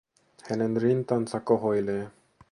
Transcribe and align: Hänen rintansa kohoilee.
Hänen 0.49 0.81
rintansa 0.81 1.39
kohoilee. 1.39 2.07